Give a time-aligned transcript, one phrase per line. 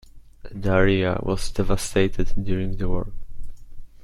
[0.51, 3.13] The area was devastated during the war.